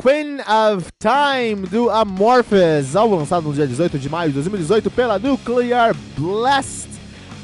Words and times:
Queen 0.00 0.40
of 0.40 0.90
Time 0.98 1.66
do 1.66 1.90
Amorphous, 1.90 2.96
álbum 2.96 3.16
lançado 3.16 3.46
no 3.46 3.52
dia 3.52 3.66
18 3.66 3.98
de 3.98 4.08
maio 4.08 4.30
de 4.30 4.36
2018 4.36 4.90
pela 4.90 5.18
Nuclear 5.18 5.94
Blast. 6.16 6.88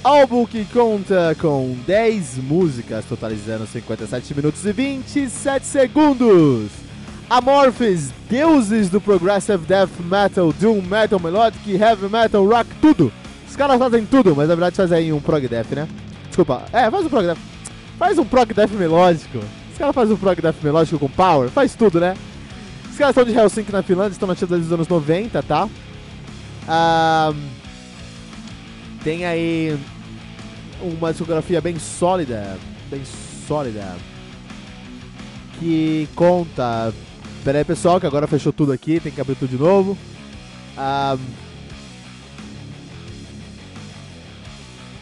Álbum 0.03 0.47
que 0.47 0.65
conta 0.65 1.37
com 1.39 1.77
10 1.87 2.39
músicas, 2.39 3.05
totalizando 3.05 3.67
57 3.67 4.35
minutos 4.35 4.65
e 4.65 4.73
27 4.73 5.67
segundos. 5.67 6.71
Amorphous, 7.29 8.11
deuses 8.31 8.89
do 8.89 9.03
progressive 9.03 9.67
death 9.67 9.91
metal, 10.01 10.51
doom 10.55 10.81
metal, 10.81 11.20
melodic, 11.20 11.70
heavy 11.70 12.09
metal, 12.09 12.47
rock, 12.47 12.70
tudo. 12.81 13.13
Os 13.47 13.55
caras 13.55 13.79
fazem 13.79 14.07
tudo, 14.07 14.35
mas 14.35 14.48
na 14.48 14.55
verdade 14.55 14.77
fazem 14.77 15.13
um 15.13 15.20
prog 15.20 15.47
death, 15.47 15.73
né? 15.73 15.87
Desculpa, 16.29 16.63
é, 16.73 16.91
faz 16.91 17.05
um 17.05 17.11
prog 17.11 17.27
death. 17.27 17.39
Faz 17.98 18.19
um 18.19 18.25
prog 18.25 18.55
death 18.55 18.70
melódico. 18.70 19.41
Os 19.70 19.77
caras 19.77 19.95
fazem 19.95 20.15
um 20.15 20.19
prog 20.19 20.41
death 20.41 20.63
melódico 20.63 20.98
com 20.98 21.09
power, 21.11 21.51
faz 21.51 21.75
tudo, 21.75 22.01
né? 22.01 22.17
Os 22.97 22.98
caras 22.98 23.14
estão 23.14 23.30
de 23.30 23.39
Helsinki 23.39 23.70
na 23.70 23.83
Finlândia, 23.83 24.12
estão 24.12 24.27
nativos 24.27 24.48
desde 24.48 24.69
os 24.69 24.72
anos 24.72 24.89
90, 24.89 25.42
tá? 25.42 25.69
Ah, 26.66 27.30
tem 29.05 29.27
aí 29.27 29.78
uma 30.80 31.11
discografia 31.11 31.61
bem 31.61 31.79
sólida, 31.79 32.58
bem 32.89 33.02
sólida, 33.46 33.95
que 35.61 36.08
conta... 36.17 36.90
Pera 37.45 37.58
aí, 37.58 37.67
pessoal, 37.67 38.01
que 38.01 38.06
agora 38.06 38.27
fechou 38.27 38.51
tudo 38.51 38.73
aqui, 38.73 38.98
tem 38.98 39.12
que 39.12 39.20
abrir 39.20 39.35
tudo 39.35 39.51
de 39.51 39.58
novo. 39.58 39.98
Ah, 40.74 41.18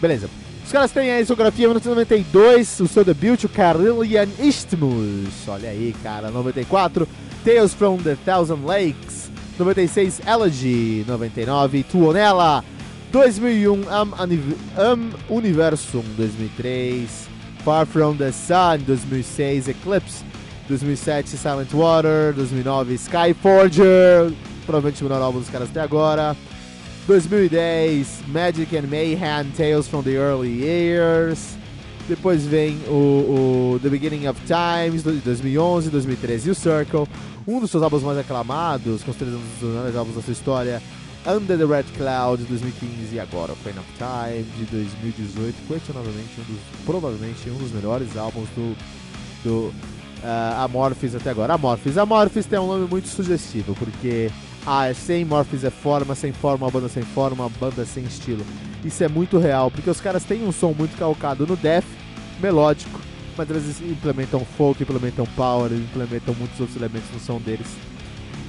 beleza. 0.00 0.28
Os 0.64 0.72
caras 0.72 0.90
têm 0.92 1.12
a 1.12 1.20
discografia 1.20 1.68
1992, 1.68 2.80
o 2.80 2.88
seu 2.88 3.04
debut, 3.04 3.44
o 3.44 3.48
Carillion 3.48 4.26
Isthmus. 4.38 5.46
Olha 5.46 5.68
aí, 5.68 5.94
cara, 6.02 6.30
94. 6.30 7.06
Tales 7.44 7.74
from 7.74 7.98
the 7.98 8.16
Thousand 8.24 8.64
Lakes, 8.64 9.30
96 9.58 10.22
Elegy, 10.26 11.04
99 11.06 11.82
Tuonela, 11.84 12.64
2001 13.12 13.88
Am, 13.90 14.14
Am 14.76 15.12
Universum, 15.28 16.02
2003 16.16 17.06
Far 17.62 17.84
from 17.86 18.16
the 18.16 18.32
Sun, 18.32 18.78
2006 18.86 19.68
Eclipse, 19.68 20.24
2007 20.66 21.36
Silent 21.36 21.74
Water, 21.74 22.32
2009 22.34 22.94
Skyforger, 22.94 24.32
provavelmente 24.64 25.02
o 25.02 25.04
melhor 25.04 25.22
álbum 25.22 25.40
dos 25.40 25.50
caras 25.50 25.68
até 25.68 25.80
agora. 25.82 26.34
2010 27.06 28.22
Magic 28.28 28.74
and 28.74 28.88
Mayhem 28.88 29.52
Tales 29.52 29.86
from 29.86 30.02
the 30.02 30.16
Early 30.16 30.48
Years. 30.48 31.56
Depois 32.08 32.44
vem 32.46 32.78
o, 32.88 33.74
o 33.74 33.80
The 33.82 33.88
Beginning 33.90 34.26
of 34.26 34.40
Times, 34.46 35.02
de 35.02 35.12
2011, 35.20 35.90
2013 35.90 36.48
e 36.48 36.50
o 36.50 36.54
Circle. 36.54 37.06
Um 37.46 37.60
dos 37.60 37.70
seus 37.70 37.82
álbuns 37.82 38.02
mais 38.02 38.18
aclamados, 38.18 39.02
considerando 39.02 39.36
um 39.36 39.60
dos 39.60 39.68
melhores 39.68 39.96
álbuns 39.96 40.16
da 40.16 40.22
sua 40.22 40.32
história, 40.32 40.82
Under 41.26 41.58
the 41.58 41.64
Red 41.64 41.84
Cloud, 41.96 42.42
de 42.42 42.48
2015 42.48 43.14
e 43.14 43.20
agora 43.20 43.52
o 43.52 43.56
Pain 43.56 43.74
of 43.78 43.88
Time, 43.96 44.44
de 44.56 44.64
2018. 44.64 45.54
Questionavelmente, 45.66 46.40
um 46.40 46.44
dos, 46.44 46.60
provavelmente 46.86 47.50
um 47.50 47.58
dos 47.58 47.72
melhores 47.72 48.16
álbuns 48.16 48.48
do, 48.54 48.76
do 49.42 49.74
uh, 50.22 50.64
Amorphis 50.64 51.14
até 51.14 51.30
agora. 51.30 51.54
Amorphis. 51.54 51.98
Amorphis 51.98 52.46
tem 52.46 52.58
um 52.58 52.66
nome 52.66 52.86
muito 52.88 53.08
sugestivo, 53.08 53.74
porque 53.74 54.30
ah, 54.66 54.92
sem 54.94 55.24
Morphis 55.24 55.64
é 55.64 55.70
forma, 55.70 56.14
sem 56.14 56.32
forma, 56.32 56.66
uma 56.66 56.70
banda 56.70 56.88
sem 56.88 57.02
forma, 57.02 57.44
uma 57.44 57.50
banda 57.50 57.84
sem 57.84 58.04
estilo. 58.04 58.44
Isso 58.84 59.02
é 59.04 59.08
muito 59.08 59.38
real, 59.38 59.70
porque 59.70 59.90
os 59.90 60.00
caras 60.00 60.24
têm 60.24 60.46
um 60.46 60.52
som 60.52 60.72
muito 60.72 60.96
calcado 60.96 61.46
no 61.46 61.56
death, 61.56 61.84
melódico, 62.40 63.00
mas 63.36 63.50
eles 63.50 63.80
implementam 63.80 64.40
folk, 64.56 64.82
implementam 64.82 65.26
power, 65.36 65.70
implementam 65.72 66.34
muitos 66.34 66.58
outros 66.60 66.76
elementos 66.76 67.10
no 67.12 67.20
som 67.20 67.38
deles. 67.38 67.66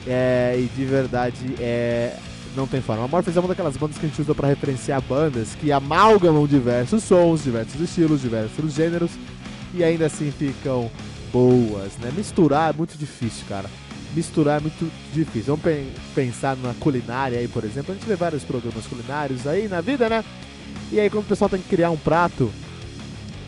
É, 0.07 0.55
e 0.57 0.69
de 0.75 0.85
verdade, 0.85 1.55
é, 1.59 2.15
não 2.55 2.67
tem 2.67 2.81
forma. 2.81 3.03
A 3.03 3.07
Morphis 3.07 3.35
é 3.35 3.39
uma 3.39 3.49
daquelas 3.49 3.75
bandas 3.75 3.97
que 3.97 4.05
a 4.05 4.09
gente 4.09 4.21
usa 4.21 4.33
para 4.33 4.47
referenciar 4.47 5.01
bandas 5.01 5.55
que 5.55 5.71
amalgamam 5.71 6.47
diversos 6.47 7.03
sons, 7.03 7.43
diversos 7.43 7.79
estilos, 7.81 8.21
diversos 8.21 8.73
gêneros 8.73 9.11
e 9.73 9.83
ainda 9.83 10.05
assim 10.05 10.31
ficam 10.31 10.89
boas, 11.31 11.97
né? 11.97 12.11
Misturar 12.15 12.73
é 12.73 12.77
muito 12.77 12.97
difícil, 12.97 13.45
cara. 13.49 13.69
Misturar 14.15 14.59
é 14.59 14.61
muito 14.61 14.89
difícil. 15.13 15.55
Vamos 15.55 15.61
pe 15.61 15.87
pensar 16.15 16.55
na 16.55 16.73
culinária 16.75 17.37
aí, 17.37 17.47
por 17.47 17.65
exemplo. 17.65 17.91
A 17.91 17.95
gente 17.95 18.07
vê 18.07 18.15
vários 18.15 18.43
programas 18.43 18.87
culinários 18.87 19.45
aí 19.45 19.67
na 19.67 19.81
vida, 19.81 20.07
né? 20.07 20.23
E 20.91 20.99
aí 20.99 21.09
quando 21.09 21.25
o 21.25 21.27
pessoal 21.27 21.49
tem 21.49 21.59
que 21.59 21.67
criar 21.67 21.91
um 21.91 21.97
prato, 21.97 22.49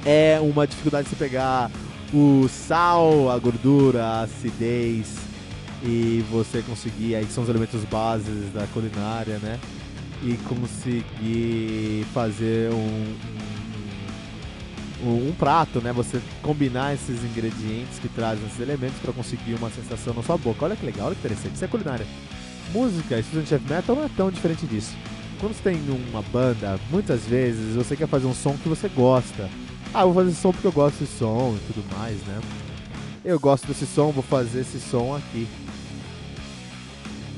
é 0.06 0.40
uma 0.42 0.68
dificuldade 0.68 1.08
você 1.08 1.16
pegar 1.16 1.72
o 2.14 2.48
sal, 2.50 3.30
a 3.30 3.38
gordura, 3.38 4.04
a 4.04 4.22
acidez 4.22 5.16
e 5.84 6.24
você 6.32 6.62
conseguir, 6.62 7.16
aí 7.16 7.26
são 7.26 7.44
os 7.44 7.50
elementos 7.50 7.84
bases 7.86 8.52
da 8.54 8.66
culinária, 8.68 9.38
né? 9.40 9.60
E 10.24 10.36
conseguir 10.50 12.06
fazer 12.14 12.72
um, 12.74 13.16
um, 15.03 15.34
prato, 15.34 15.80
né? 15.81 15.91
Você 15.94 16.22
combinar 16.41 16.94
esses 16.94 17.24
ingredientes 17.24 18.00
que 18.00 18.09
trazem 18.09 18.46
esses 18.46 18.59
elementos 18.59 18.97
para 19.00 19.13
conseguir 19.13 19.53
uma 19.56 19.69
sensação 19.69 20.13
na 20.13 20.24
sua 20.24 20.38
boca. 20.38 20.66
Olha 20.66 20.75
que 20.75 20.85
legal, 20.85 21.08
olha 21.08 21.16
que 21.16 21.22
interessante. 21.22 21.56
Isso 21.56 21.66
é 21.66 21.68
culinária. 21.68 22.06
Música, 22.74 23.22
Student 23.22 23.51
Heavy 23.51 23.69
Metal 23.69 23.95
não 23.95 24.04
é 24.04 24.10
tão 24.16 24.31
diferente 24.31 24.66
disso. 24.66 24.95
Quando 25.39 25.54
você 25.54 25.69
tem 25.69 25.80
uma 26.12 26.22
banda, 26.24 26.80
muitas 26.89 27.25
vezes 27.25 27.75
você 27.75 27.95
quer 27.95 28.07
fazer 28.07 28.25
um 28.25 28.33
som 28.33 28.57
que 28.57 28.68
você 28.68 28.89
gosta. 28.89 29.50
Ah, 29.94 30.04
vou 30.04 30.13
fazer 30.13 30.31
esse 30.31 30.42
som 30.42 30.51
porque 30.51 30.68
eu 30.68 30.72
gosto 30.72 31.00
desse 31.00 31.18
som 31.18 31.56
e 31.56 31.74
tudo 31.74 31.98
mais, 31.98 32.18
né? 32.24 32.42
Eu 33.24 33.39
gosto 33.39 33.68
desse 33.68 33.86
som, 33.86 34.12
vou 34.12 34.24
fazer 34.24 34.62
esse 34.62 34.80
som 34.80 35.16
aqui. 35.16 35.48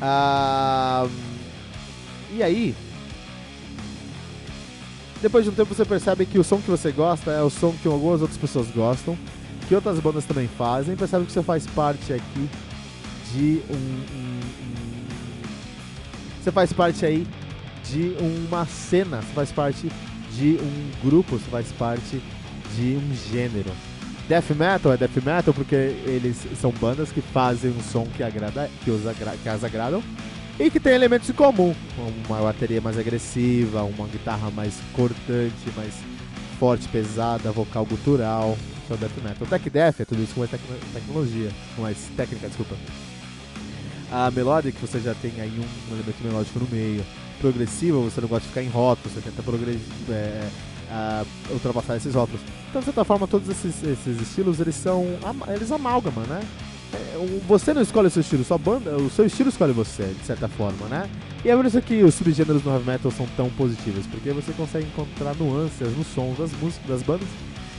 Ah, 0.02 1.08
e 2.32 2.42
aí, 2.42 2.76
depois 5.22 5.44
de 5.44 5.52
um 5.52 5.54
tempo 5.54 5.74
você 5.74 5.86
percebe 5.86 6.26
que 6.26 6.40
o 6.40 6.44
som 6.44 6.60
que 6.62 6.70
você 6.70 6.92
gosta 6.92 7.32
é 7.32 7.42
o 7.42 7.50
som 7.50 7.74
que 7.82 7.88
algumas 7.88 8.22
outras 8.22 8.38
pessoas 8.38 8.68
gostam, 8.68 9.18
que 9.68 9.76
outras 9.76 10.00
bandas 10.00 10.26
também 10.26 10.48
fazem, 10.48 10.96
percebe 10.96 11.26
que 11.26 11.32
você 11.32 11.44
faz 11.44 11.68
parte 11.68 12.14
aqui 12.14 12.50
de 13.34 13.62
um, 13.70 13.76
um, 13.76 14.40
um, 14.64 15.02
Você 16.42 16.52
faz 16.52 16.74
parte 16.74 17.06
aí 17.06 17.28
de 17.90 18.16
uma 18.22 18.66
cena, 18.66 19.18
você 19.22 19.34
faz 19.34 19.52
parte 19.52 19.92
de 20.36 20.58
um 20.62 20.92
grupo, 21.08 21.38
você 21.38 21.50
faz 21.50 21.72
parte 21.72 22.22
de 22.76 22.98
um 22.98 23.14
gênero. 23.32 23.72
Death 24.28 24.52
Metal 24.52 24.94
é 24.94 24.98
Death 24.98 25.18
Metal 25.18 25.54
porque 25.54 25.76
eles 25.76 26.38
são 26.62 26.72
bandas 26.72 27.12
que 27.12 27.20
fazem 27.20 27.72
um 27.72 27.82
som 27.82 28.06
que, 28.06 28.22
agrada, 28.22 28.70
que, 28.84 28.92
os, 28.92 29.06
agra, 29.08 29.34
que 29.42 29.50
as 29.50 29.64
agradam 29.64 30.04
e 30.60 30.70
que 30.70 30.80
tem 30.80 30.94
elementos 30.94 31.30
em 31.30 31.34
comum. 31.34 31.74
Uma 32.28 32.42
bateria 32.42 32.82
mais 32.82 32.98
agressiva, 33.00 33.84
uma 33.84 34.08
guitarra 34.08 34.52
mais 34.52 34.76
cortante, 34.94 35.72
mais 35.76 35.94
forte, 36.60 36.88
pesada, 36.90 37.52
vocal 37.52 37.86
gutural. 37.86 38.58
O 38.90 38.98
death 38.98 39.12
metal. 39.24 39.38
O 39.42 39.46
tech 39.46 39.70
death 39.70 40.00
é 40.00 40.06
tudo 40.06 40.24
isso 40.24 40.34
com 40.34 40.40
mais 40.40 40.50
tec 40.50 40.62
tecnologia, 40.94 41.52
com 41.76 41.84
mais 41.84 41.98
técnica, 42.18 42.48
desculpa. 42.48 42.76
A 44.12 44.32
melódica 44.32 44.80
você 44.82 45.00
já 45.00 45.14
tem 45.14 45.32
aí 45.40 45.60
um 45.60 45.94
elemento 45.94 46.24
melódico 46.24 46.60
no 46.60 46.68
meio. 46.72 47.06
Progressiva 47.40 48.00
você 48.00 48.20
não 48.20 48.28
gosta 48.28 48.42
de 48.42 48.48
ficar 48.48 48.64
em 48.64 48.68
rótulos, 48.68 49.14
você 49.14 49.22
tenta 49.22 49.44
é, 50.10 50.50
ultrapassar 51.52 51.98
esses 51.98 52.16
rótulos. 52.16 52.42
Então, 52.70 52.82
de 52.82 52.86
certa 52.86 53.04
forma, 53.06 53.28
todos 53.28 53.48
esses, 53.48 53.84
esses 53.84 54.22
estilos 54.22 54.60
eles 54.60 54.76
são 54.76 55.06
eles 55.54 55.72
amálgamam, 55.72 56.26
né? 56.26 56.42
É, 56.94 57.42
você 57.48 57.74
não 57.74 57.82
escolhe 57.82 58.08
o 58.08 58.12
seu 58.12 58.22
estilo, 58.22 58.44
sua 58.44 58.58
banda, 58.58 58.98
o 58.98 59.10
seu 59.10 59.26
estilo 59.26 59.50
escolhe 59.50 59.74
você, 59.74 60.04
de 60.04 60.26
certa 60.26 60.48
forma, 60.48 60.88
né? 60.88 61.10
E 61.44 61.50
é 61.50 61.56
por 61.56 61.66
isso 61.66 61.82
que 61.82 62.04
os 62.04 62.16
subgêneros 62.16 62.62
do 62.62 62.70
heavy 62.70 62.86
metal 62.86 63.12
são 63.12 63.28
tão 63.38 63.50
positivos, 63.52 64.08
porque 64.08 64.32
você 64.32 64.52
consegue 64.54 64.88
encontrar 64.88 65.36
nuances 65.36 65.96
nos 65.96 66.08
sons 66.08 66.38
das 66.38 66.52
músicas 66.54 66.88
das 66.88 67.02
bandas 67.04 67.28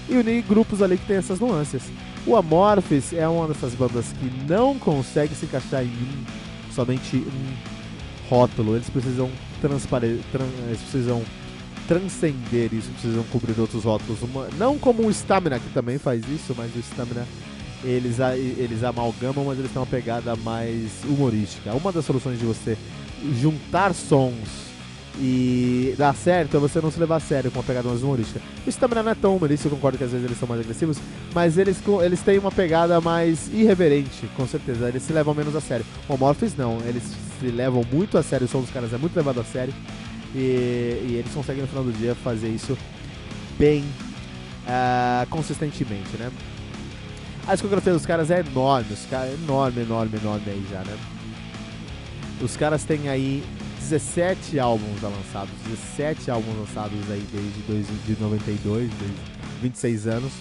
e 0.09 0.17
unir 0.17 0.43
grupos 0.43 0.83
ali 0.83 0.97
que 0.97 1.07
tem 1.07 1.17
essas 1.17 1.41
nuances. 1.41 1.83
O 2.27 2.37
Amorphis 2.37 3.13
é 3.13 3.27
uma 3.27 3.49
dessas 3.49 3.75
bandas 3.75 4.07
que 4.13 4.31
não 4.49 4.79
consegue 4.79 5.35
se 5.35 5.47
encaixar 5.47 5.83
em 5.85 5.89
um, 5.89 6.73
somente 6.73 7.17
um 7.17 8.29
rótulo. 8.29 8.77
Eles 8.77 8.91
precisam 8.91 9.31
transparecer, 9.61 10.21
tran 10.31 10.47
eles 10.67 10.81
precisam 10.81 11.23
transcender 11.89 12.73
isso, 12.73 12.91
precisam 12.91 13.25
cobrir 13.25 13.59
outros 13.59 13.85
rótulos. 13.85 14.23
Uma, 14.23 14.49
não 14.59 14.79
como 14.79 15.07
o 15.07 15.11
Stamina, 15.11 15.59
que 15.59 15.69
também 15.71 15.99
faz 15.99 16.23
isso, 16.29 16.55
mas 16.57 16.75
o 16.75 16.79
Stamina 16.79 17.27
eles, 17.85 18.19
eles 18.19 18.85
amalgamam, 18.85 19.45
mas 19.45 19.59
eles 19.59 19.71
têm 19.71 19.81
uma 19.81 19.87
pegada 19.87 20.37
mais 20.37 20.91
humorística. 21.05 21.73
Uma 21.73 21.93
das 21.93 22.05
soluções 22.05 22.39
de 22.39 22.45
você 22.45 22.77
juntar 23.41 23.95
sons 23.95 24.71
e 25.19 25.95
dar 25.99 26.15
certo 26.15 26.57
é 26.57 26.61
você 26.61 26.81
não 26.81 26.91
se 26.91 26.99
levar 26.99 27.17
a 27.17 27.21
sério 27.21 27.51
com 27.51 27.59
uma 27.59 27.65
pegada 27.65 27.89
mais 27.89 28.03
humorística. 28.03 28.41
Isso 28.67 28.79
também 28.79 29.03
não 29.03 29.11
é 29.11 29.15
tão 29.15 29.37
humorístico, 29.37 29.75
eu 29.75 29.77
concordo 29.77 29.99
que 29.99 30.05
às 30.05 30.11
vezes 30.11 30.25
eles 30.25 30.39
são 30.39 30.49
mais 30.49 30.61
agressivos, 30.61 30.99
mas 31.35 31.59
eles, 31.59 31.79
eles 32.05 32.21
têm 32.21 32.39
uma 32.39 32.53
pegada 32.53 33.01
mais 33.01 33.49
irreverente, 33.53 34.29
com 34.37 34.47
certeza. 34.47 34.89
Eles 34.89 35.03
se 35.03 35.13
levam 35.13 35.35
menos 35.35 35.55
a 35.57 35.61
sério. 35.61 35.85
O 36.09 36.17
Morphis 36.17 36.57
não, 36.57 36.79
eles 36.87 37.03
se 37.39 37.47
levam 37.47 37.85
muito 37.93 38.17
a 38.17 38.23
sério, 38.23 38.47
o 38.47 38.49
som 38.49 38.61
dos 38.61 38.71
caras 38.71 38.93
é 38.93 38.99
muito 38.99 39.17
levado 39.17 39.41
a 39.41 39.45
sério. 39.45 39.75
E, 40.35 40.39
e 41.09 41.17
eles 41.19 41.33
conseguem 41.35 41.63
no 41.63 41.69
final 41.69 41.83
do 41.83 41.93
dia 41.93 42.15
fazer 42.15 42.49
isso 42.49 42.79
bem 43.59 43.85
uh, 44.65 45.27
consistentemente, 45.29 46.17
né? 46.17 46.31
A 47.47 47.55
discografia 47.55 47.93
dos 47.93 48.07
caras 48.07 48.31
é 48.31 48.41
enorme, 48.41 48.93
os 48.93 49.07
caras, 49.07 49.33
enorme, 49.35 49.83
enorme, 49.83 50.19
enorme 50.19 50.45
aí 50.47 50.65
já, 50.71 50.81
né? 50.81 50.97
Os 52.41 52.57
caras 52.57 52.85
têm 52.85 53.09
aí 53.09 53.43
17 53.81 54.59
álbuns 54.59 55.03
lançados, 55.03 55.51
17 55.67 56.31
álbuns 56.31 56.57
lançados 56.57 56.99
aí 57.11 57.27
desde 57.33 57.61
2092, 57.67 58.89
desde 58.89 59.17
26 59.63 60.07
anos. 60.07 60.33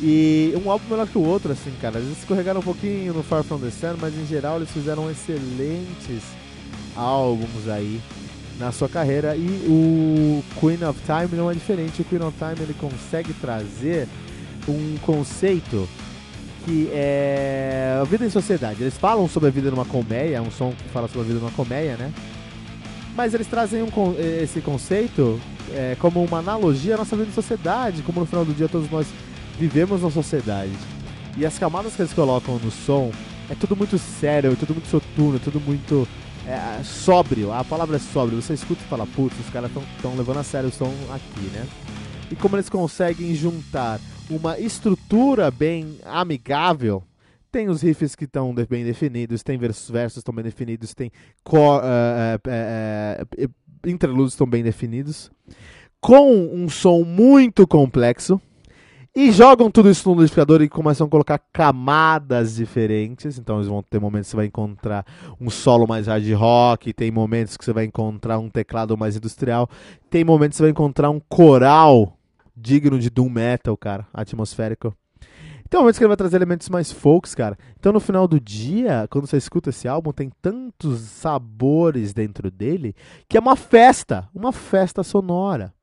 E 0.00 0.52
um 0.64 0.70
álbum 0.70 0.84
melhor 0.90 1.06
que 1.06 1.18
o 1.18 1.24
outro, 1.24 1.52
assim, 1.52 1.72
cara. 1.80 1.98
Eles 1.98 2.18
escorregaram 2.18 2.60
um 2.60 2.62
pouquinho 2.62 3.14
no 3.14 3.22
Far 3.22 3.42
From 3.42 3.58
The 3.58 3.70
Sun, 3.70 3.96
mas 4.00 4.14
em 4.14 4.26
geral 4.26 4.56
eles 4.56 4.70
fizeram 4.70 5.10
excelentes 5.10 6.22
álbuns 6.96 7.68
aí 7.68 8.00
na 8.58 8.70
sua 8.70 8.88
carreira. 8.88 9.36
E 9.36 9.46
o 9.66 10.42
Queen 10.60 10.84
of 10.84 11.00
Time 11.04 11.36
não 11.36 11.50
é 11.50 11.54
diferente. 11.54 12.02
O 12.02 12.04
Queen 12.04 12.22
of 12.22 12.36
Time 12.36 12.60
ele 12.60 12.74
consegue 12.74 13.32
trazer 13.34 14.06
um 14.68 14.96
conceito 14.98 15.88
que 16.68 16.90
é 16.92 17.98
a 17.98 18.04
vida 18.04 18.26
em 18.26 18.30
sociedade. 18.30 18.82
Eles 18.82 18.98
falam 18.98 19.26
sobre 19.26 19.48
a 19.48 19.52
vida 19.52 19.70
numa 19.70 19.86
colmeia, 19.86 20.36
é 20.36 20.40
um 20.40 20.50
som 20.50 20.70
que 20.72 20.88
fala 20.90 21.08
sobre 21.08 21.22
a 21.22 21.24
vida 21.24 21.38
numa 21.40 21.50
colmeia, 21.50 21.96
né? 21.96 22.12
Mas 23.16 23.32
eles 23.32 23.46
trazem 23.46 23.82
um, 23.82 23.88
esse 24.42 24.60
conceito 24.60 25.40
é, 25.72 25.96
como 25.98 26.22
uma 26.22 26.38
analogia 26.38 26.94
à 26.94 26.98
nossa 26.98 27.16
vida 27.16 27.30
em 27.30 27.32
sociedade, 27.32 28.02
como 28.02 28.20
no 28.20 28.26
final 28.26 28.44
do 28.44 28.52
dia 28.52 28.68
todos 28.68 28.90
nós 28.90 29.06
vivemos 29.58 30.02
na 30.02 30.10
sociedade. 30.10 30.72
E 31.38 31.46
as 31.46 31.58
camadas 31.58 31.96
que 31.96 32.02
eles 32.02 32.12
colocam 32.12 32.58
no 32.58 32.70
som 32.70 33.10
é 33.48 33.54
tudo 33.54 33.74
muito 33.74 33.96
sério, 33.98 34.52
é 34.52 34.54
tudo 34.54 34.74
muito 34.74 34.88
soturno, 34.88 35.36
é 35.36 35.40
tudo 35.40 35.60
muito 35.60 36.06
é, 36.46 36.82
sóbrio. 36.84 37.50
A 37.50 37.64
palavra 37.64 37.96
é 37.96 37.98
sóbrio. 37.98 38.42
Você 38.42 38.52
escuta 38.52 38.82
e 38.84 38.88
fala, 38.88 39.06
putz, 39.06 39.34
os 39.40 39.50
caras 39.50 39.70
estão 39.96 40.14
levando 40.16 40.38
a 40.38 40.44
sério 40.44 40.68
o 40.68 40.72
som 40.72 40.92
aqui, 41.10 41.46
né? 41.54 41.66
E 42.30 42.36
como 42.36 42.56
eles 42.56 42.68
conseguem 42.68 43.34
juntar 43.34 43.98
uma 44.30 44.58
estrutura 44.58 45.50
bem 45.50 45.98
amigável 46.04 47.02
tem 47.50 47.68
os 47.68 47.82
riffs 47.82 48.14
que 48.14 48.24
estão 48.24 48.54
bem 48.54 48.84
definidos, 48.84 49.42
tem 49.42 49.56
versos 49.56 49.90
versos 49.90 50.18
estão 50.18 50.34
bem 50.34 50.44
definidos, 50.44 50.94
tem 50.94 51.10
uh, 51.50 51.56
uh, 51.56 53.44
uh, 53.44 53.88
interlúdios 53.88 54.34
estão 54.34 54.46
bem 54.46 54.62
definidos, 54.62 55.30
com 56.00 56.30
um 56.54 56.68
som 56.68 57.02
muito 57.04 57.66
complexo. 57.66 58.40
E 59.16 59.32
jogam 59.32 59.68
tudo 59.68 59.90
isso 59.90 60.08
no 60.08 60.14
liquidificador 60.14 60.62
e 60.62 60.68
começam 60.68 61.06
a 61.06 61.10
colocar 61.10 61.38
camadas 61.52 62.54
diferentes. 62.54 63.36
Então 63.36 63.56
eles 63.56 63.66
vão 63.66 63.82
ter 63.82 63.98
momentos 63.98 64.28
que 64.28 64.30
você 64.32 64.36
vai 64.36 64.46
encontrar 64.46 65.04
um 65.40 65.50
solo 65.50 65.88
mais 65.88 66.06
hard 66.06 66.30
rock, 66.34 66.92
tem 66.92 67.10
momentos 67.10 67.56
que 67.56 67.64
você 67.64 67.72
vai 67.72 67.84
encontrar 67.84 68.38
um 68.38 68.48
teclado 68.48 68.96
mais 68.96 69.16
industrial, 69.16 69.68
tem 70.08 70.22
momentos 70.22 70.54
que 70.54 70.58
você 70.58 70.64
vai 70.64 70.70
encontrar 70.70 71.10
um 71.10 71.18
coral 71.18 72.17
digno 72.60 72.98
de 72.98 73.10
doom 73.10 73.30
metal, 73.30 73.76
cara, 73.76 74.06
atmosférico. 74.12 74.94
Tem 75.68 75.78
momentos 75.78 75.98
que 75.98 76.04
ele 76.04 76.08
vai 76.08 76.16
trazer 76.16 76.36
elementos 76.36 76.68
mais 76.70 76.90
folks, 76.90 77.34
cara. 77.34 77.58
Então 77.78 77.92
no 77.92 78.00
final 78.00 78.26
do 78.26 78.40
dia, 78.40 79.06
quando 79.10 79.26
você 79.26 79.36
escuta 79.36 79.68
esse 79.68 79.86
álbum, 79.86 80.12
tem 80.12 80.30
tantos 80.40 81.00
sabores 81.00 82.14
dentro 82.14 82.50
dele 82.50 82.94
que 83.28 83.36
é 83.36 83.40
uma 83.40 83.54
festa, 83.54 84.28
uma 84.34 84.50
festa 84.50 85.02
sonora. 85.02 85.74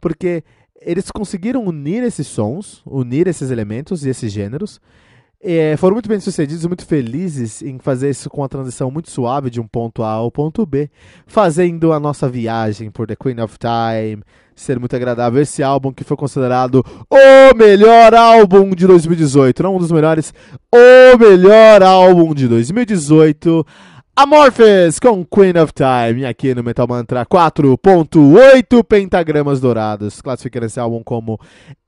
Porque 0.00 0.42
eles 0.80 1.10
conseguiram 1.12 1.64
unir 1.64 2.02
esses 2.02 2.26
sons, 2.26 2.82
unir 2.84 3.28
esses 3.28 3.50
elementos 3.50 4.04
e 4.04 4.08
esses 4.08 4.32
gêneros. 4.32 4.80
É, 5.40 5.76
foram 5.76 5.94
muito 5.94 6.08
bem 6.08 6.20
sucedidos, 6.20 6.64
muito 6.66 6.86
felizes 6.86 7.62
em 7.62 7.78
fazer 7.78 8.10
isso 8.10 8.30
com 8.30 8.44
a 8.44 8.48
transição 8.48 8.90
muito 8.90 9.10
suave 9.10 9.50
de 9.50 9.60
um 9.60 9.66
ponto 9.66 10.02
A 10.04 10.10
ao 10.10 10.30
ponto 10.30 10.64
B, 10.64 10.88
fazendo 11.26 11.92
a 11.92 11.98
nossa 11.98 12.28
viagem 12.28 12.90
por 12.90 13.08
The 13.08 13.16
Queen 13.16 13.40
of 13.40 13.56
Time, 13.58 14.22
ser 14.54 14.78
muito 14.78 14.94
agradável. 14.94 15.40
Esse 15.40 15.62
álbum 15.62 15.92
que 15.92 16.04
foi 16.04 16.16
considerado 16.16 16.84
o 17.10 17.56
melhor 17.56 18.14
álbum 18.14 18.70
de 18.70 18.86
2018, 18.86 19.62
não 19.62 19.76
um 19.76 19.78
dos 19.78 19.92
melhores, 19.92 20.32
o 20.72 21.18
melhor 21.18 21.82
álbum 21.82 22.34
de 22.34 22.48
2018. 22.48 23.66
Amorphous 24.14 25.00
com 25.00 25.24
Queen 25.24 25.56
of 25.58 25.72
Time, 25.72 26.26
aqui 26.26 26.54
no 26.54 26.62
Metal 26.62 26.86
Mantra 26.86 27.24
4.8 27.24 28.84
pentagramas 28.84 29.58
dourados, 29.58 30.20
classificando 30.20 30.66
esse 30.66 30.78
álbum 30.78 31.02
como 31.02 31.40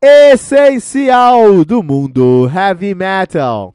essencial 0.02 1.66
do 1.66 1.82
mundo 1.82 2.50
heavy 2.50 2.94
metal. 2.94 3.74